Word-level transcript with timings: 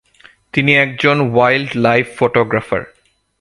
তিনি 0.53 0.75
একজন 0.75 1.17
wild 1.33 1.69
life 1.75 2.07
photographer. 2.17 2.81